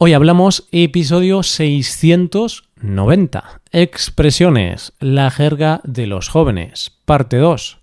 Hoy 0.00 0.12
hablamos 0.12 0.68
episodio 0.70 1.42
690, 1.42 3.60
expresiones, 3.72 4.92
la 5.00 5.28
jerga 5.28 5.80
de 5.82 6.06
los 6.06 6.28
jóvenes, 6.28 6.92
parte 7.04 7.38
2. 7.38 7.78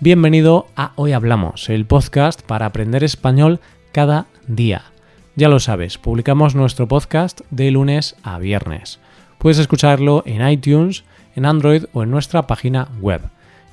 Bienvenido 0.00 0.66
a 0.76 0.92
Hoy 0.96 1.12
Hablamos, 1.12 1.70
el 1.70 1.86
podcast 1.86 2.42
para 2.42 2.66
aprender 2.66 3.02
español 3.02 3.60
cada 3.92 4.26
día. 4.46 4.82
Ya 5.36 5.48
lo 5.48 5.58
sabes, 5.58 5.96
publicamos 5.96 6.54
nuestro 6.54 6.86
podcast 6.86 7.40
de 7.48 7.70
lunes 7.70 8.14
a 8.22 8.38
viernes. 8.38 9.00
Puedes 9.38 9.58
escucharlo 9.58 10.22
en 10.26 10.46
iTunes, 10.46 11.04
en 11.34 11.46
Android 11.46 11.84
o 11.94 12.02
en 12.02 12.10
nuestra 12.10 12.46
página 12.46 12.88
web. 13.00 13.22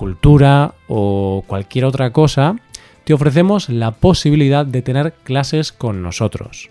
cultura 0.00 0.72
o 0.88 1.44
cualquier 1.46 1.84
otra 1.84 2.10
cosa, 2.10 2.56
te 3.04 3.12
ofrecemos 3.12 3.68
la 3.68 3.90
posibilidad 3.90 4.64
de 4.64 4.80
tener 4.80 5.12
clases 5.12 5.72
con 5.72 6.02
nosotros. 6.02 6.70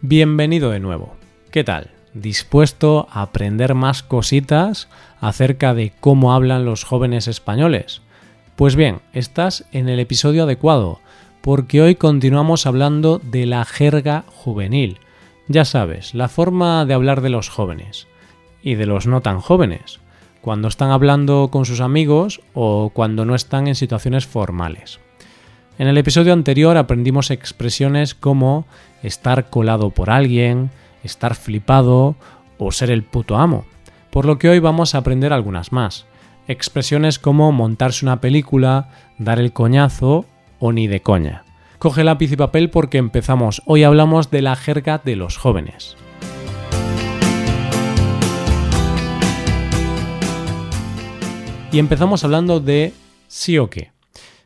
Bienvenido 0.00 0.70
de 0.70 0.78
nuevo. 0.78 1.16
¿Qué 1.50 1.64
tal? 1.64 1.90
¿Dispuesto 2.14 3.08
a 3.10 3.22
aprender 3.22 3.74
más 3.74 4.04
cositas 4.04 4.88
acerca 5.20 5.74
de 5.74 5.92
cómo 5.98 6.32
hablan 6.32 6.64
los 6.64 6.84
jóvenes 6.84 7.26
españoles? 7.26 8.00
Pues 8.54 8.76
bien, 8.76 9.00
estás 9.12 9.64
en 9.72 9.88
el 9.88 9.98
episodio 9.98 10.44
adecuado, 10.44 11.00
porque 11.40 11.82
hoy 11.82 11.96
continuamos 11.96 12.64
hablando 12.64 13.18
de 13.18 13.46
la 13.46 13.64
jerga 13.64 14.22
juvenil. 14.28 15.00
Ya 15.48 15.64
sabes, 15.64 16.14
la 16.14 16.28
forma 16.28 16.84
de 16.84 16.94
hablar 16.94 17.22
de 17.22 17.30
los 17.30 17.48
jóvenes 17.48 18.06
y 18.62 18.76
de 18.76 18.86
los 18.86 19.08
no 19.08 19.20
tan 19.20 19.40
jóvenes 19.40 19.98
cuando 20.40 20.68
están 20.68 20.90
hablando 20.90 21.48
con 21.50 21.64
sus 21.64 21.80
amigos 21.80 22.40
o 22.54 22.90
cuando 22.92 23.24
no 23.24 23.34
están 23.34 23.68
en 23.68 23.74
situaciones 23.74 24.26
formales. 24.26 25.00
En 25.78 25.86
el 25.86 25.98
episodio 25.98 26.32
anterior 26.32 26.76
aprendimos 26.76 27.30
expresiones 27.30 28.14
como 28.14 28.66
estar 29.02 29.50
colado 29.50 29.90
por 29.90 30.10
alguien, 30.10 30.70
estar 31.04 31.34
flipado 31.34 32.16
o 32.58 32.72
ser 32.72 32.90
el 32.90 33.04
puto 33.04 33.36
amo, 33.36 33.64
por 34.10 34.24
lo 34.24 34.38
que 34.38 34.48
hoy 34.48 34.58
vamos 34.58 34.94
a 34.94 34.98
aprender 34.98 35.32
algunas 35.32 35.72
más. 35.72 36.06
Expresiones 36.48 37.18
como 37.18 37.52
montarse 37.52 38.04
una 38.04 38.20
película, 38.20 38.88
dar 39.18 39.38
el 39.38 39.52
coñazo 39.52 40.24
o 40.58 40.72
ni 40.72 40.88
de 40.88 41.00
coña. 41.00 41.44
Coge 41.78 42.02
lápiz 42.02 42.32
y 42.32 42.36
papel 42.36 42.70
porque 42.70 42.98
empezamos. 42.98 43.62
Hoy 43.66 43.84
hablamos 43.84 44.30
de 44.30 44.42
la 44.42 44.56
jerga 44.56 45.00
de 45.04 45.14
los 45.14 45.36
jóvenes. 45.36 45.96
Y 51.70 51.78
empezamos 51.78 52.24
hablando 52.24 52.60
de 52.60 52.94
sí 53.26 53.58
o 53.58 53.68
qué. 53.68 53.92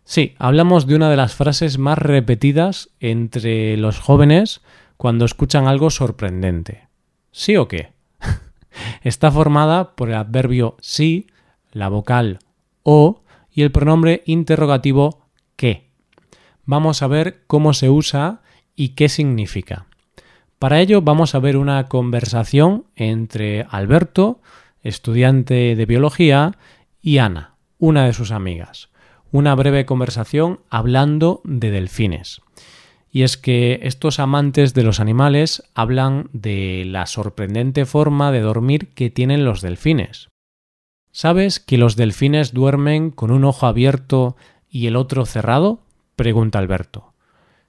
Sí, 0.04 0.34
hablamos 0.38 0.88
de 0.88 0.96
una 0.96 1.08
de 1.08 1.16
las 1.16 1.34
frases 1.34 1.78
más 1.78 1.96
repetidas 1.96 2.90
entre 2.98 3.76
los 3.76 4.00
jóvenes 4.00 4.60
cuando 4.96 5.24
escuchan 5.24 5.68
algo 5.68 5.90
sorprendente. 5.90 6.88
¿Sí 7.30 7.56
o 7.56 7.68
qué? 7.68 7.92
Está 9.02 9.30
formada 9.30 9.94
por 9.94 10.08
el 10.08 10.16
adverbio 10.16 10.76
sí, 10.80 11.28
la 11.70 11.88
vocal 11.88 12.40
o 12.82 13.22
y 13.52 13.62
el 13.62 13.70
pronombre 13.70 14.22
interrogativo 14.26 15.26
qué. 15.54 15.90
Vamos 16.64 17.02
a 17.02 17.06
ver 17.06 17.44
cómo 17.46 17.72
se 17.72 17.88
usa 17.88 18.42
y 18.74 18.90
qué 18.90 19.08
significa. 19.08 19.86
Para 20.58 20.80
ello 20.80 21.02
vamos 21.02 21.36
a 21.36 21.38
ver 21.38 21.56
una 21.56 21.86
conversación 21.88 22.84
entre 22.96 23.64
Alberto, 23.70 24.40
estudiante 24.82 25.76
de 25.76 25.86
biología, 25.86 26.56
y 27.02 27.18
Ana, 27.18 27.56
una 27.78 28.06
de 28.06 28.12
sus 28.12 28.30
amigas. 28.30 28.88
Una 29.32 29.54
breve 29.54 29.84
conversación 29.84 30.60
hablando 30.70 31.40
de 31.44 31.70
delfines. 31.70 32.40
Y 33.10 33.24
es 33.24 33.36
que 33.36 33.80
estos 33.82 34.20
amantes 34.20 34.72
de 34.72 34.84
los 34.84 35.00
animales 35.00 35.64
hablan 35.74 36.30
de 36.32 36.84
la 36.86 37.06
sorprendente 37.06 37.84
forma 37.84 38.30
de 38.30 38.40
dormir 38.40 38.88
que 38.94 39.10
tienen 39.10 39.44
los 39.44 39.60
delfines. 39.60 40.28
¿Sabes 41.10 41.60
que 41.60 41.76
los 41.76 41.96
delfines 41.96 42.54
duermen 42.54 43.10
con 43.10 43.30
un 43.30 43.44
ojo 43.44 43.66
abierto 43.66 44.36
y 44.70 44.86
el 44.86 44.96
otro 44.96 45.26
cerrado? 45.26 45.80
pregunta 46.16 46.58
Alberto. 46.58 47.12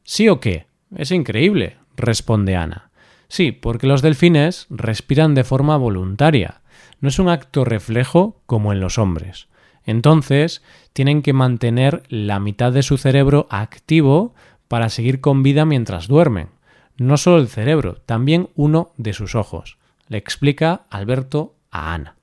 ¿Sí 0.03 0.29
o 0.29 0.39
qué? 0.39 0.67
Es 0.95 1.11
increíble, 1.11 1.77
responde 1.97 2.55
Ana. 2.55 2.91
Sí, 3.27 3.51
porque 3.51 3.87
los 3.87 4.01
delfines 4.01 4.67
respiran 4.69 5.33
de 5.33 5.43
forma 5.43 5.75
voluntaria, 5.75 6.61
no 7.03 7.09
es 7.09 7.19
un 7.19 7.27
acto 7.27 7.65
reflejo 7.65 8.39
como 8.45 8.71
en 8.71 8.79
los 8.79 8.97
hombres. 8.97 9.49
Entonces, 9.85 10.63
tienen 10.93 11.21
que 11.21 11.33
mantener 11.33 12.03
la 12.07 12.39
mitad 12.39 12.71
de 12.71 12.81
su 12.81 12.97
cerebro 12.97 13.45
activo 13.49 14.33
para 14.69 14.87
seguir 14.87 15.19
con 15.19 15.43
vida 15.43 15.65
mientras 15.65 16.07
duermen. 16.07 16.47
No 16.95 17.17
solo 17.17 17.39
el 17.39 17.49
cerebro, 17.49 17.97
también 18.05 18.47
uno 18.55 18.93
de 18.95 19.11
sus 19.11 19.35
ojos. 19.35 19.77
Le 20.07 20.17
explica 20.17 20.83
Alberto 20.89 21.55
a 21.71 21.93
Ana. 21.93 22.15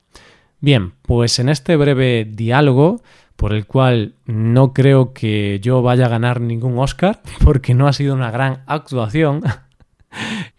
Bien, 0.61 0.95
pues 1.03 1.39
en 1.41 1.51
este 1.51 1.77
breve 1.77 2.25
diálogo, 2.25 3.03
por 3.37 3.53
el 3.53 3.67
cual 3.67 4.15
no 4.25 4.73
creo 4.73 5.13
que 5.13 5.61
yo 5.61 5.83
vaya 5.83 6.07
a 6.07 6.11
ganar 6.11 6.41
ningún 6.41 6.79
Oscar, 6.79 7.21
porque 7.45 7.75
no 7.75 7.87
ha 7.87 7.93
sido 7.93 8.15
una 8.15 8.31
gran 8.31 8.63
actuación, 8.67 9.43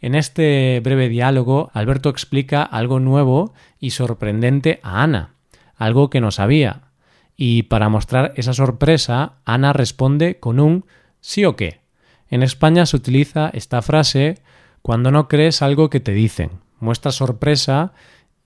en 0.02 0.16
este 0.16 0.82
breve 0.84 1.10
diálogo, 1.10 1.70
Alberto 1.74 2.10
explica 2.10 2.64
algo 2.64 3.00
nuevo 3.00 3.54
y 3.80 3.92
sorprendente 3.92 4.80
a 4.82 5.04
Ana, 5.04 5.36
algo 5.76 6.10
que 6.10 6.22
no 6.22 6.32
sabía. 6.32 6.82
Y 7.38 7.64
para 7.64 7.88
mostrar 7.88 8.34
esa 8.36 8.54
sorpresa, 8.54 9.34
Ana 9.46 9.74
responde 9.74 10.40
con 10.40 10.60
un 10.60 10.86
sí 11.20 11.46
o 11.46 11.56
qué. 11.56 11.82
En 12.30 12.42
España 12.42 12.86
se 12.88 12.98
utiliza 12.98 13.50
esta 13.54 13.84
frase 13.84 14.40
cuando 14.82 15.12
no 15.12 15.28
crees 15.28 15.62
algo 15.62 15.92
que 15.92 16.00
te 16.00 16.14
dicen. 16.14 16.62
Muestras 16.80 17.16
sorpresa 17.16 17.94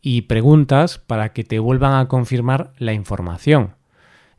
y 0.01 0.23
preguntas 0.23 0.97
para 0.97 1.31
que 1.31 1.45
te 1.45 1.59
vuelvan 1.59 1.93
a 1.93 2.07
confirmar 2.09 2.73
la 2.77 2.91
información. 2.91 3.75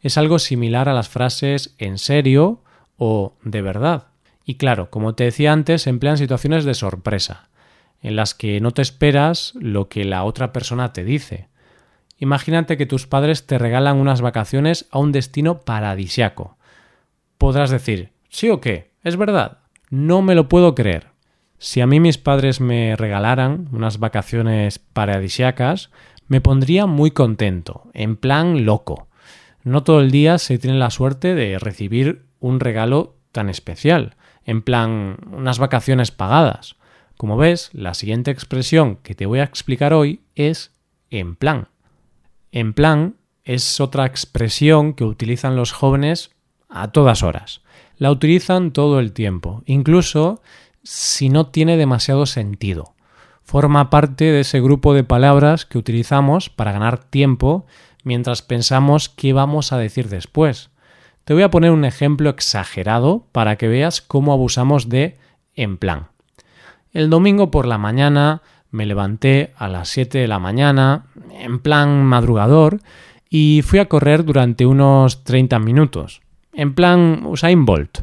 Es 0.01 0.19
algo 0.19 0.39
similar 0.39 0.89
a 0.91 0.95
las 0.95 1.09
frases 1.09 1.75
en 1.79 1.97
serio 1.97 2.63
o 2.99 3.35
de 3.43 3.63
verdad. 3.63 4.09
Y 4.49 4.55
claro, 4.55 4.91
como 4.91 5.17
te 5.17 5.25
decía 5.25 5.53
antes, 5.53 5.83
se 5.83 5.91
emplean 5.91 6.17
situaciones 6.17 6.65
de 6.65 6.75
sorpresa, 6.75 7.49
en 8.01 8.15
las 8.15 8.33
que 8.33 8.61
no 8.61 8.71
te 8.71 8.81
esperas 8.81 9.53
lo 9.57 9.89
que 9.89 10.05
la 10.05 10.23
otra 10.23 10.53
persona 10.53 10.93
te 10.93 11.03
dice. 11.03 11.49
Imagínate 12.19 12.77
que 12.77 12.87
tus 12.87 13.09
padres 13.09 13.49
te 13.49 13.59
regalan 13.59 13.97
unas 13.97 14.21
vacaciones 14.21 14.87
a 14.93 15.01
un 15.01 15.11
destino 15.11 15.63
paradisiaco. 15.63 16.57
Podrás 17.39 17.71
decir, 17.71 18.13
¿sí 18.29 18.49
o 18.49 18.61
qué? 18.61 18.93
¿Es 19.03 19.17
verdad? 19.17 19.59
No 19.91 20.23
me 20.23 20.37
lo 20.37 20.49
puedo 20.49 20.77
creer. 20.77 21.09
Si 21.59 21.81
a 21.81 21.89
mí 21.89 21.99
mis 21.99 22.17
padres 22.17 22.61
me 22.61 22.95
regalaran 22.95 23.69
unas 23.73 23.99
vacaciones 23.99 24.79
paradisiacas, 24.79 25.91
me 26.29 26.41
pondría 26.41 26.87
muy 26.87 27.11
contento, 27.11 27.91
en 27.95 28.17
plan 28.17 28.65
loco. 28.65 29.09
No 29.65 29.83
todo 29.83 30.01
el 30.01 30.13
día 30.13 30.39
se 30.39 30.59
tiene 30.59 30.79
la 30.79 30.91
suerte 30.91 31.35
de 31.35 31.59
recibir 31.59 32.27
un 32.39 32.61
regalo 32.61 33.17
tan 33.33 33.49
especial 33.49 34.15
en 34.47 34.63
plan 34.63 35.19
unas 35.31 35.59
vacaciones 35.59 36.11
pagadas. 36.11 36.77
Como 37.19 37.37
ves, 37.37 37.71
la 37.73 37.93
siguiente 37.93 38.31
expresión 38.31 38.97
que 39.03 39.15
te 39.15 39.27
voy 39.27 39.41
a 39.41 39.45
explicar 39.45 39.93
hoy 39.93 40.23
es 40.35 40.73
en 41.11 41.37
plan. 41.37 41.69
En 42.53 42.73
plan 42.73 43.17
es 43.45 43.81
otra 43.81 44.07
expresión 44.07 44.95
que 44.95 45.05
utilizan 45.05 45.57
los 45.57 45.73
jóvenes 45.73 46.31
a 46.69 46.89
todas 46.93 47.23
horas. 47.23 47.63
La 47.99 48.11
utilizan 48.11 48.73
todo 48.73 49.01
el 49.01 49.13
tiempo, 49.13 49.63
incluso 49.67 50.41
si 50.83 51.29
no 51.29 51.47
tiene 51.47 51.77
demasiado 51.77 52.27
sentido. 52.27 52.95
Forma 53.43 53.91
parte 53.91 54.25
de 54.25 54.41
ese 54.41 54.61
grupo 54.61 54.95
de 54.95 55.05
palabras 55.05 55.67
que 55.67 55.79
utilizamos 55.79 56.51
para 56.51 56.73
ganar 56.73 57.03
tiempo 57.03 57.67
mientras 58.05 58.43
pensamos 58.43 59.09
qué 59.09 59.33
vamos 59.33 59.73
a 59.73 59.79
decir 59.79 60.09
después. 60.09 60.71
Te 61.27 61.35
voy 61.35 61.43
a 61.43 61.51
poner 61.51 61.73
un 61.73 61.85
ejemplo 61.85 62.31
exagerado 62.31 63.27
para 63.33 63.57
que 63.57 63.67
veas 63.67 64.01
cómo 64.01 64.33
abusamos 64.33 64.89
de 64.89 65.19
en 65.57 65.77
plan. 65.77 66.07
El 66.93 67.11
domingo 67.11 67.51
por 67.51 67.67
la 67.67 67.79
mañana 67.79 68.43
me 68.71 68.87
levanté 68.87 69.53
a 69.57 69.67
las 69.67 69.89
7 69.89 70.19
de 70.19 70.29
la 70.29 70.39
mañana, 70.39 71.07
en 71.33 71.59
plan 71.59 72.05
madrugador, 72.05 72.79
y 73.29 73.63
fui 73.65 73.81
a 73.81 73.89
correr 73.89 74.25
durante 74.25 74.67
unos 74.67 75.25
30 75.25 75.59
minutos, 75.59 76.23
en 76.53 76.75
plan 76.75 77.27
Usain 77.27 77.65
Bolt. 77.65 78.03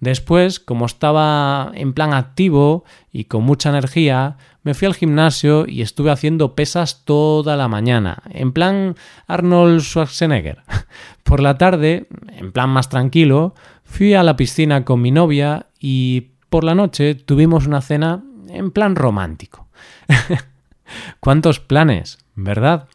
Después, 0.00 0.60
como 0.60 0.86
estaba 0.86 1.70
en 1.74 1.92
plan 1.92 2.14
activo 2.14 2.84
y 3.12 3.24
con 3.24 3.44
mucha 3.44 3.68
energía, 3.68 4.38
me 4.62 4.72
fui 4.72 4.86
al 4.86 4.94
gimnasio 4.94 5.66
y 5.68 5.82
estuve 5.82 6.10
haciendo 6.10 6.54
pesas 6.54 7.04
toda 7.04 7.56
la 7.56 7.68
mañana, 7.68 8.22
en 8.30 8.52
plan 8.52 8.96
Arnold 9.26 9.82
Schwarzenegger. 9.82 10.62
Por 11.22 11.40
la 11.40 11.58
tarde, 11.58 12.08
en 12.28 12.50
plan 12.50 12.70
más 12.70 12.88
tranquilo, 12.88 13.54
fui 13.84 14.14
a 14.14 14.22
la 14.22 14.36
piscina 14.36 14.84
con 14.84 15.02
mi 15.02 15.10
novia 15.10 15.66
y 15.78 16.28
por 16.48 16.64
la 16.64 16.74
noche 16.74 17.14
tuvimos 17.14 17.66
una 17.66 17.80
cena 17.80 18.24
en 18.48 18.70
plan 18.70 18.96
romántico. 18.96 19.68
¿Cuántos 21.20 21.60
planes, 21.60 22.18
verdad? 22.34 22.88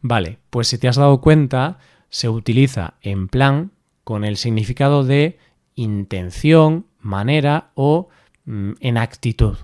Vale, 0.00 0.38
pues 0.50 0.68
si 0.68 0.78
te 0.78 0.88
has 0.88 0.96
dado 0.96 1.20
cuenta, 1.20 1.78
se 2.10 2.28
utiliza 2.28 2.94
en 3.00 3.28
plan 3.28 3.72
con 4.04 4.24
el 4.24 4.36
significado 4.36 5.04
de 5.04 5.38
intención, 5.74 6.86
manera 7.00 7.70
o 7.74 8.08
mm, 8.44 8.72
en 8.80 8.98
actitud. 8.98 9.56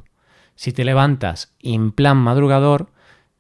Si 0.55 0.73
te 0.73 0.85
levantas 0.85 1.55
en 1.61 1.93
plan 1.93 2.17
madrugador, 2.17 2.91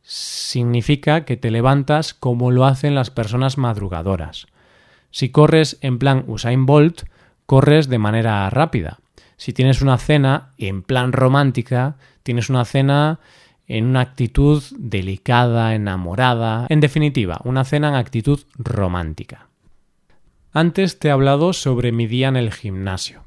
significa 0.02 1.24
que 1.24 1.36
te 1.36 1.50
levantas 1.50 2.14
como 2.14 2.50
lo 2.50 2.64
hacen 2.64 2.94
las 2.94 3.10
personas 3.10 3.58
madrugadoras. 3.58 4.46
Si 5.10 5.30
corres 5.30 5.78
en 5.80 5.98
plan 5.98 6.24
Usain 6.26 6.64
Bolt, 6.64 7.02
corres 7.46 7.88
de 7.88 7.98
manera 7.98 8.48
rápida. 8.50 9.00
Si 9.36 9.52
tienes 9.52 9.82
una 9.82 9.98
cena 9.98 10.50
en 10.58 10.82
plan 10.82 11.12
romántica, 11.12 11.96
tienes 12.22 12.50
una 12.50 12.64
cena 12.64 13.20
en 13.66 13.84
una 13.84 14.00
actitud 14.00 14.62
delicada, 14.78 15.74
enamorada, 15.74 16.66
en 16.68 16.80
definitiva, 16.80 17.40
una 17.44 17.64
cena 17.64 17.88
en 17.88 17.94
actitud 17.94 18.40
romántica. 18.56 19.47
Antes 20.52 20.98
te 20.98 21.08
he 21.08 21.10
hablado 21.10 21.52
sobre 21.52 21.92
mi 21.92 22.06
día 22.06 22.28
en 22.28 22.36
el 22.36 22.52
gimnasio. 22.52 23.24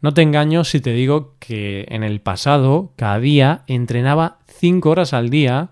No 0.00 0.14
te 0.14 0.22
engaño 0.22 0.64
si 0.64 0.80
te 0.80 0.92
digo 0.92 1.34
que 1.38 1.86
en 1.88 2.04
el 2.04 2.20
pasado, 2.20 2.92
cada 2.96 3.18
día, 3.18 3.62
entrenaba 3.66 4.38
5 4.46 4.88
horas 4.88 5.12
al 5.12 5.28
día 5.28 5.70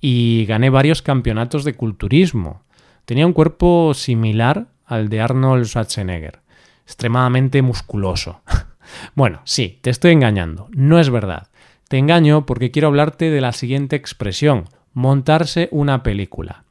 y 0.00 0.44
gané 0.46 0.68
varios 0.68 1.00
campeonatos 1.00 1.64
de 1.64 1.74
culturismo. 1.74 2.62
Tenía 3.06 3.26
un 3.26 3.32
cuerpo 3.32 3.92
similar 3.94 4.68
al 4.84 5.08
de 5.08 5.20
Arnold 5.20 5.64
Schwarzenegger, 5.64 6.40
extremadamente 6.84 7.62
musculoso. 7.62 8.42
bueno, 9.14 9.40
sí, 9.44 9.78
te 9.80 9.90
estoy 9.90 10.12
engañando, 10.12 10.68
no 10.70 10.98
es 10.98 11.08
verdad. 11.08 11.48
Te 11.88 11.96
engaño 11.96 12.44
porque 12.44 12.70
quiero 12.70 12.88
hablarte 12.88 13.30
de 13.30 13.40
la 13.40 13.52
siguiente 13.52 13.96
expresión, 13.96 14.64
montarse 14.92 15.68
una 15.70 16.02
película. 16.02 16.65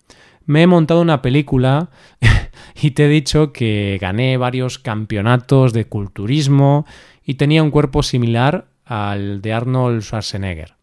Me 0.46 0.62
he 0.62 0.68
montado 0.68 1.02
una 1.02 1.22
película 1.22 1.90
y 2.82 2.92
te 2.92 3.06
he 3.06 3.10
dicho 3.10 3.52
que 3.52 3.98
gané 4.00 4.38
varios 4.38 4.80
campeonatos 4.80 5.74
de 5.74 5.86
culturismo 5.86 6.86
y 7.24 7.36
tenía 7.36 7.64
un 7.64 7.72
cuerpo 7.72 8.04
similar 8.04 8.68
al 8.86 9.42
de 9.42 9.54
Arnold 9.54 10.02
Schwarzenegger. 10.02 10.76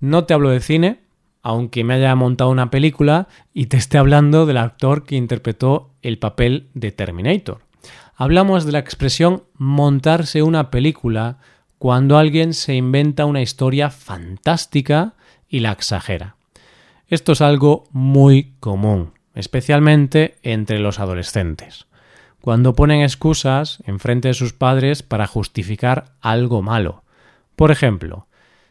No 0.00 0.24
te 0.24 0.34
hablo 0.34 0.50
de 0.50 0.60
cine, 0.60 1.00
aunque 1.42 1.84
me 1.84 1.94
haya 1.94 2.14
montado 2.14 2.50
una 2.50 2.70
película 2.70 3.28
y 3.52 3.66
te 3.66 3.76
esté 3.76 3.98
hablando 3.98 4.46
del 4.46 4.58
actor 4.58 5.04
que 5.04 5.16
interpretó 5.16 5.90
el 6.02 6.18
papel 6.18 6.68
de 6.74 6.92
Terminator. 6.92 7.60
Hablamos 8.14 8.64
de 8.64 8.72
la 8.72 8.78
expresión 8.78 9.42
montarse 9.56 10.42
una 10.42 10.70
película 10.70 11.38
cuando 11.78 12.16
alguien 12.16 12.54
se 12.54 12.74
inventa 12.74 13.26
una 13.26 13.42
historia 13.42 13.90
fantástica 13.90 15.14
y 15.48 15.60
la 15.60 15.72
exagera. 15.72 16.36
Esto 17.08 17.32
es 17.32 17.40
algo 17.40 17.84
muy 17.92 18.54
común, 18.60 19.12
especialmente 19.34 20.36
entre 20.42 20.78
los 20.78 20.98
adolescentes, 20.98 21.86
cuando 22.40 22.74
ponen 22.74 23.02
excusas 23.02 23.82
en 23.86 24.00
frente 24.00 24.28
de 24.28 24.34
sus 24.34 24.52
padres 24.52 25.02
para 25.02 25.26
justificar 25.26 26.12
algo 26.20 26.62
malo. 26.62 27.02
Por 27.56 27.70
ejemplo, 27.70 28.26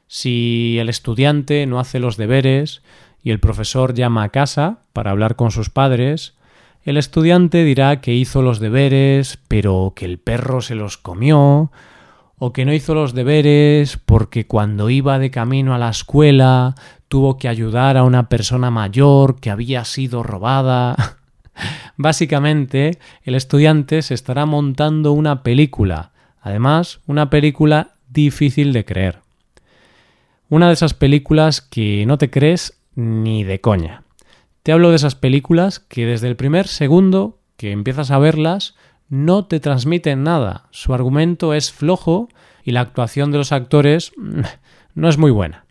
si 0.07 0.77
el 0.79 0.89
estudiante 0.89 1.65
no 1.65 1.79
hace 1.79 1.99
los 1.99 2.17
deberes 2.17 2.81
y 3.23 3.31
el 3.31 3.39
profesor 3.39 3.93
llama 3.93 4.23
a 4.23 4.29
casa 4.29 4.79
para 4.91 5.11
hablar 5.11 5.35
con 5.35 5.51
sus 5.51 5.69
padres, 5.69 6.33
el 6.83 6.97
estudiante 6.97 7.63
dirá 7.63 8.01
que 8.01 8.13
hizo 8.13 8.41
los 8.41 8.59
deberes, 8.59 9.37
pero 9.47 9.93
que 9.95 10.05
el 10.05 10.17
perro 10.17 10.61
se 10.61 10.75
los 10.75 10.97
comió, 10.97 11.71
o 12.43 12.53
que 12.53 12.65
no 12.65 12.73
hizo 12.73 12.95
los 12.95 13.13
deberes 13.13 13.97
porque 13.97 14.47
cuando 14.47 14.89
iba 14.89 15.19
de 15.19 15.29
camino 15.29 15.75
a 15.75 15.77
la 15.77 15.89
escuela 15.89 16.73
tuvo 17.11 17.37
que 17.37 17.49
ayudar 17.49 17.97
a 17.97 18.05
una 18.05 18.29
persona 18.29 18.71
mayor 18.71 19.41
que 19.41 19.49
había 19.49 19.83
sido 19.83 20.23
robada. 20.23 20.95
Básicamente, 21.97 22.99
el 23.23 23.35
estudiante 23.35 24.01
se 24.01 24.13
estará 24.13 24.45
montando 24.45 25.11
una 25.11 25.43
película, 25.43 26.13
además, 26.41 27.01
una 27.07 27.29
película 27.29 27.95
difícil 28.07 28.71
de 28.71 28.85
creer. 28.85 29.19
Una 30.47 30.67
de 30.67 30.73
esas 30.73 30.93
películas 30.93 31.59
que 31.59 32.05
no 32.05 32.17
te 32.17 32.29
crees 32.29 32.79
ni 32.95 33.43
de 33.43 33.59
coña. 33.59 34.03
Te 34.63 34.71
hablo 34.71 34.89
de 34.89 34.95
esas 34.95 35.15
películas 35.15 35.81
que 35.81 36.05
desde 36.05 36.29
el 36.29 36.37
primer 36.37 36.69
segundo 36.69 37.39
que 37.57 37.73
empiezas 37.73 38.09
a 38.11 38.19
verlas 38.19 38.75
no 39.09 39.47
te 39.47 39.59
transmiten 39.59 40.23
nada. 40.23 40.69
Su 40.71 40.93
argumento 40.93 41.53
es 41.53 41.73
flojo 41.73 42.29
y 42.63 42.71
la 42.71 42.79
actuación 42.79 43.31
de 43.31 43.37
los 43.39 43.51
actores 43.51 44.13
no 44.95 45.09
es 45.09 45.17
muy 45.17 45.31
buena. 45.31 45.65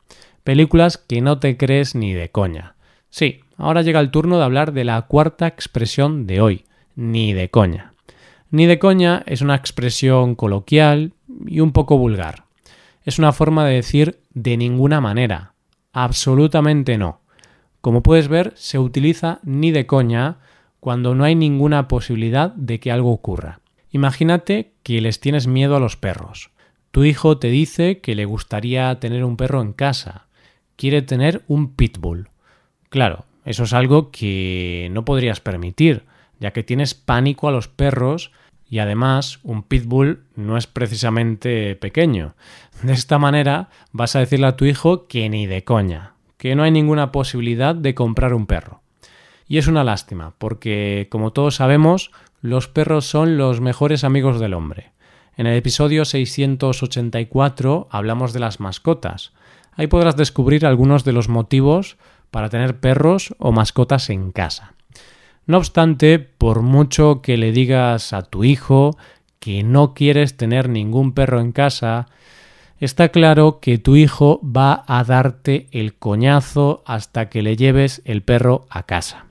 Películas 0.44 0.98
que 0.98 1.20
no 1.20 1.38
te 1.38 1.56
crees 1.56 1.94
ni 1.94 2.12
de 2.12 2.30
coña. 2.30 2.74
Sí, 3.10 3.40
ahora 3.56 3.82
llega 3.82 4.00
el 4.00 4.10
turno 4.10 4.38
de 4.38 4.44
hablar 4.44 4.72
de 4.72 4.84
la 4.84 5.02
cuarta 5.02 5.46
expresión 5.46 6.26
de 6.26 6.40
hoy, 6.40 6.64
ni 6.96 7.32
de 7.32 7.50
coña. 7.50 7.92
Ni 8.50 8.66
de 8.66 8.78
coña 8.78 9.22
es 9.26 9.42
una 9.42 9.54
expresión 9.54 10.34
coloquial 10.34 11.12
y 11.46 11.60
un 11.60 11.72
poco 11.72 11.98
vulgar. 11.98 12.44
Es 13.04 13.18
una 13.18 13.32
forma 13.32 13.64
de 13.64 13.74
decir 13.74 14.20
de 14.34 14.56
ninguna 14.56 15.00
manera. 15.00 15.54
Absolutamente 15.92 16.98
no. 16.98 17.20
Como 17.80 18.02
puedes 18.02 18.28
ver, 18.28 18.52
se 18.56 18.78
utiliza 18.78 19.40
ni 19.42 19.70
de 19.70 19.86
coña 19.86 20.38
cuando 20.80 21.14
no 21.14 21.24
hay 21.24 21.34
ninguna 21.34 21.88
posibilidad 21.88 22.52
de 22.54 22.80
que 22.80 22.90
algo 22.90 23.12
ocurra. 23.12 23.60
Imagínate 23.90 24.72
que 24.82 25.00
les 25.00 25.20
tienes 25.20 25.46
miedo 25.46 25.76
a 25.76 25.80
los 25.80 25.96
perros. 25.96 26.50
Tu 26.90 27.04
hijo 27.04 27.38
te 27.38 27.48
dice 27.48 28.00
que 28.00 28.14
le 28.14 28.24
gustaría 28.24 28.98
tener 28.98 29.24
un 29.24 29.36
perro 29.36 29.62
en 29.62 29.72
casa. 29.72 30.26
Quiere 30.80 31.02
tener 31.02 31.42
un 31.46 31.74
pitbull. 31.74 32.30
Claro, 32.88 33.26
eso 33.44 33.64
es 33.64 33.74
algo 33.74 34.10
que 34.10 34.88
no 34.92 35.04
podrías 35.04 35.38
permitir, 35.38 36.04
ya 36.38 36.54
que 36.54 36.62
tienes 36.62 36.94
pánico 36.94 37.48
a 37.48 37.52
los 37.52 37.68
perros 37.68 38.32
y 38.66 38.78
además 38.78 39.40
un 39.42 39.62
pitbull 39.62 40.24
no 40.36 40.56
es 40.56 40.66
precisamente 40.66 41.76
pequeño. 41.76 42.34
De 42.82 42.94
esta 42.94 43.18
manera 43.18 43.68
vas 43.92 44.16
a 44.16 44.20
decirle 44.20 44.46
a 44.46 44.56
tu 44.56 44.64
hijo 44.64 45.06
que 45.06 45.28
ni 45.28 45.46
de 45.46 45.64
coña, 45.64 46.14
que 46.38 46.54
no 46.54 46.62
hay 46.62 46.70
ninguna 46.70 47.12
posibilidad 47.12 47.74
de 47.74 47.94
comprar 47.94 48.32
un 48.32 48.46
perro. 48.46 48.80
Y 49.46 49.58
es 49.58 49.66
una 49.66 49.84
lástima, 49.84 50.32
porque 50.38 51.08
como 51.10 51.34
todos 51.34 51.56
sabemos, 51.56 52.10
los 52.40 52.68
perros 52.68 53.04
son 53.04 53.36
los 53.36 53.60
mejores 53.60 54.02
amigos 54.02 54.40
del 54.40 54.54
hombre. 54.54 54.92
En 55.36 55.46
el 55.46 55.58
episodio 55.58 56.06
684 56.06 57.88
hablamos 57.90 58.32
de 58.32 58.40
las 58.40 58.60
mascotas. 58.60 59.34
Ahí 59.72 59.86
podrás 59.86 60.16
descubrir 60.16 60.66
algunos 60.66 61.04
de 61.04 61.12
los 61.12 61.28
motivos 61.28 61.96
para 62.30 62.48
tener 62.48 62.80
perros 62.80 63.34
o 63.38 63.52
mascotas 63.52 64.10
en 64.10 64.32
casa. 64.32 64.74
No 65.46 65.58
obstante, 65.58 66.18
por 66.18 66.62
mucho 66.62 67.22
que 67.22 67.36
le 67.36 67.52
digas 67.52 68.12
a 68.12 68.22
tu 68.22 68.44
hijo 68.44 68.96
que 69.38 69.62
no 69.62 69.94
quieres 69.94 70.36
tener 70.36 70.68
ningún 70.68 71.12
perro 71.12 71.40
en 71.40 71.52
casa, 71.52 72.06
está 72.78 73.08
claro 73.08 73.58
que 73.60 73.78
tu 73.78 73.96
hijo 73.96 74.40
va 74.44 74.84
a 74.86 75.02
darte 75.02 75.66
el 75.72 75.94
coñazo 75.94 76.82
hasta 76.86 77.28
que 77.28 77.42
le 77.42 77.56
lleves 77.56 78.02
el 78.04 78.22
perro 78.22 78.66
a 78.70 78.84
casa. 78.84 79.26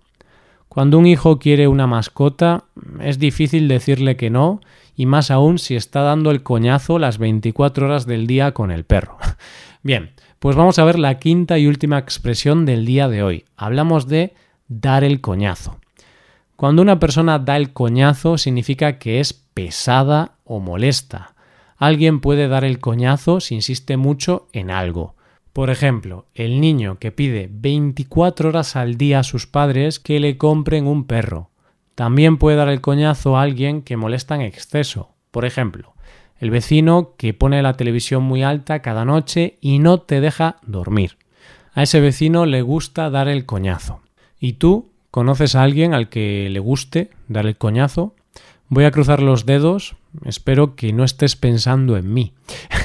Cuando 0.67 1.00
un 1.00 1.08
hijo 1.08 1.39
quiere 1.39 1.67
una 1.67 1.88
mascota, 1.88 2.65
es 3.01 3.17
difícil 3.17 3.67
decirle 3.67 4.17
que 4.17 4.29
no, 4.29 4.62
y 4.96 5.05
más 5.05 5.31
aún 5.31 5.58
si 5.58 5.75
está 5.75 6.01
dando 6.01 6.31
el 6.31 6.43
coñazo 6.43 7.00
las 7.00 7.17
24 7.17 7.86
horas 7.86 8.05
del 8.05 8.27
día 8.27 8.51
con 8.51 8.72
el 8.72 8.84
perro. 8.84 9.17
Bien, 9.84 10.12
pues 10.39 10.55
vamos 10.55 10.79
a 10.79 10.86
ver 10.86 10.98
la 10.98 11.19
quinta 11.19 11.58
y 11.58 11.67
última 11.67 11.98
expresión 11.98 12.65
del 12.65 12.86
día 12.86 13.10
de 13.10 13.24
hoy. 13.24 13.46
Hablamos 13.58 14.08
de 14.08 14.34
dar 14.69 15.03
el 15.03 15.19
coñazo. 15.19 15.79
Cuando 16.55 16.81
una 16.81 17.00
persona 17.00 17.39
da 17.39 17.58
el 17.58 17.74
coñazo 17.74 18.38
significa 18.38 19.00
que 19.00 19.19
es 19.19 19.34
pesada 19.34 20.38
o 20.46 20.60
molesta. 20.60 21.36
Alguien 21.77 22.22
puede 22.22 22.48
dar 22.48 22.63
el 22.63 22.79
coñazo 22.79 23.39
si 23.39 23.55
insiste 23.55 23.98
mucho 23.98 24.48
en 24.53 24.72
algo. 24.72 25.15
Por 25.51 25.69
ejemplo, 25.69 26.25
el 26.34 26.62
niño 26.62 27.00
que 27.00 27.12
pide 27.12 27.50
24 27.51 28.50
horas 28.50 28.75
al 28.75 28.96
día 28.96 29.19
a 29.19 29.24
sus 29.24 29.48
padres 29.48 30.00
que 30.00 30.19
le 30.19 30.38
compren 30.38 30.88
un 30.88 31.05
perro. 31.05 31.50
También 31.96 32.38
puede 32.38 32.55
dar 32.55 32.69
el 32.69 32.79
coñazo 32.79 33.36
a 33.36 33.41
alguien 33.41 33.81
que 33.81 33.98
molesta 33.98 34.36
en 34.36 34.41
exceso. 34.41 35.10
Por 35.31 35.43
ejemplo, 35.43 35.96
el 36.39 36.50
vecino 36.50 37.13
que 37.17 37.34
pone 37.34 37.62
la 37.62 37.74
televisión 37.74 38.24
muy 38.24 38.43
alta 38.43 38.81
cada 38.81 39.05
noche 39.05 39.58
y 39.62 39.79
no 39.79 40.00
te 40.00 40.22
deja 40.22 40.58
dormir. 40.65 41.17
A 41.74 41.84
ese 41.84 42.00
vecino 42.00 42.46
le 42.46 42.62
gusta 42.62 43.10
dar 43.10 43.27
el 43.27 43.46
coñazo. 43.46 44.01
Y 44.39 44.53
tú, 44.53 44.89
¿Conoces 45.12 45.55
a 45.55 45.63
alguien 45.63 45.93
al 45.93 46.10
que 46.10 46.50
le 46.51 46.60
guste 46.60 47.10
dar 47.27 47.48
el 47.48 47.58
coñazo? 47.58 48.13
Voy 48.67 48.86
a 48.86 48.91
cruzar 48.91 49.24
los 49.24 49.48
dedos, 49.48 49.96
espero 50.24 50.75
que 50.75 50.93
no 50.93 51.03
estés 51.03 51.36
pensando 51.36 51.98
en 51.98 52.13
mí. 52.13 52.34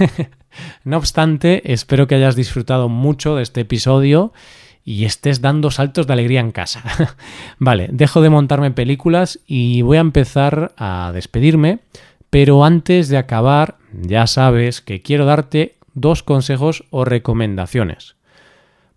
no 0.84 0.96
obstante, 0.96 1.70
espero 1.70 2.06
que 2.06 2.14
hayas 2.14 2.34
disfrutado 2.34 2.88
mucho 2.88 3.36
de 3.36 3.42
este 3.42 3.60
episodio 3.60 4.32
y 4.86 5.04
estés 5.04 5.42
dando 5.42 5.70
saltos 5.70 6.06
de 6.06 6.14
alegría 6.14 6.40
en 6.40 6.50
casa. 6.50 6.82
vale, 7.58 7.88
dejo 7.92 8.22
de 8.22 8.30
montarme 8.30 8.70
películas 8.70 9.40
y 9.46 9.82
voy 9.82 9.98
a 9.98 10.00
empezar 10.00 10.72
a 10.78 11.10
despedirme, 11.12 11.80
pero 12.34 12.64
antes 12.64 13.08
de 13.08 13.16
acabar, 13.16 13.78
ya 13.92 14.26
sabes 14.26 14.80
que 14.80 15.02
quiero 15.02 15.24
darte 15.24 15.76
dos 15.92 16.24
consejos 16.24 16.82
o 16.90 17.04
recomendaciones. 17.04 18.16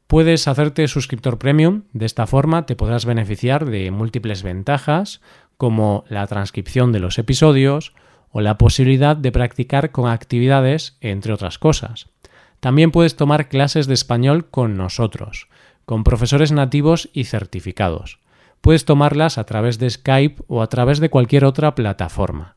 Puedes 0.08 0.48
hacerte 0.48 0.88
suscriptor 0.88 1.38
premium, 1.38 1.84
de 1.94 2.08
esta 2.08 2.26
forma 2.26 2.66
te 2.66 2.76
podrás 2.76 3.06
beneficiar 3.06 3.68
de 3.68 3.92
múltiples 3.92 4.42
ventajas 4.42 5.22
como 5.56 6.04
la 6.10 6.26
transcripción 6.26 6.92
de 6.92 7.00
los 7.00 7.20
episodios 7.20 7.94
o 8.32 8.42
la 8.42 8.58
posibilidad 8.58 9.16
de 9.16 9.32
practicar 9.32 9.92
con 9.92 10.10
actividades, 10.10 10.98
entre 11.00 11.32
otras 11.32 11.60
cosas. 11.60 12.08
También 12.60 12.90
puedes 12.90 13.18
tomar 13.18 13.50
clases 13.50 13.86
de 13.86 13.94
español 13.94 14.50
con 14.50 14.78
nosotros 14.78 15.48
con 15.86 16.04
profesores 16.04 16.52
nativos 16.52 17.12
y 17.14 17.26
certificados. 17.26 18.18
Puedes 18.62 18.84
tomarlas 18.84 19.38
a 19.38 19.44
través 19.44 19.78
de 19.78 19.92
Skype 19.92 20.42
o 20.48 20.64
a 20.64 20.70
través 20.70 21.00
de 21.00 21.12
cualquier 21.12 21.46
otra 21.46 21.76
plataforma. 21.76 22.57